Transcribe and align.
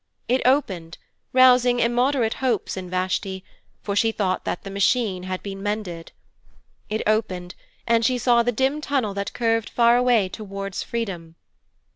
It 0.27 0.41
opened, 0.47 0.97
rousing 1.31 1.79
immoderate 1.79 2.33
hopes 2.41 2.75
in 2.75 2.89
Vashti, 2.89 3.43
for 3.83 3.95
she 3.95 4.11
thought 4.11 4.45
that 4.45 4.63
the 4.63 4.71
Machine 4.71 5.25
had 5.25 5.43
been 5.43 5.61
mended. 5.61 6.11
It 6.89 7.03
opened, 7.05 7.53
and 7.85 8.03
she 8.03 8.17
saw 8.17 8.41
the 8.41 8.51
dim 8.51 8.81
tunnel 8.81 9.13
that 9.13 9.33
curved 9.33 9.69
far 9.69 9.95
away 9.97 10.27
towards 10.27 10.81
freedom. 10.81 11.35